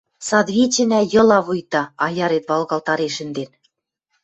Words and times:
Садвичӹнӓ 0.27 0.99
йыла 1.13 1.39
вуйта: 1.45 1.81
аярет 2.05 2.43
валгалтарен 2.49 3.11
шӹнден. 3.15 3.49